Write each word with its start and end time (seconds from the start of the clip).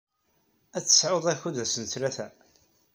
Ad 0.77 0.83
tesɛud 0.85 1.25
akud 1.33 1.55
ass 1.63 1.73
n 1.77 1.83
ttlata? 1.85 2.27